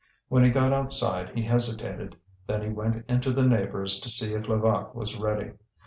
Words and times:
When 0.29 0.43
he 0.43 0.49
got 0.49 0.73
outside 0.73 1.29
he 1.37 1.43
hesitated, 1.43 2.15
then 2.47 2.63
he 2.63 2.69
went 2.69 3.05
into 3.07 3.31
the 3.31 3.43
neighbours' 3.45 3.99
to 3.99 4.09
see 4.09 4.33
if 4.33 4.47
Levaque 4.49 4.95
was 4.95 5.15
ready. 5.15 5.51